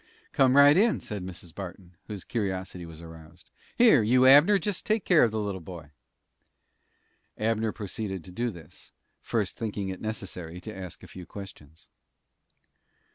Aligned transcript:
"Come 0.31 0.57
right 0.57 0.75
in," 0.75 0.99
said 0.99 1.23
Mrs. 1.23 1.53
Barton, 1.53 1.95
whose 2.07 2.23
curiosity 2.23 2.87
was 2.87 3.03
aroused. 3.03 3.51
"Here, 3.77 4.01
you 4.01 4.25
Abner, 4.25 4.57
just 4.57 4.83
take 4.83 5.05
care 5.05 5.23
of 5.23 5.29
the 5.29 5.39
little 5.39 5.61
boy." 5.61 5.91
Abner 7.37 7.71
proceeded 7.71 8.23
to 8.23 8.31
do 8.31 8.49
this, 8.49 8.91
first 9.21 9.57
thinking 9.57 9.89
it 9.89 10.01
necessary 10.01 10.59
to 10.61 10.75
ask 10.75 11.03
a 11.03 11.07
few 11.07 11.27
questions. 11.27 11.91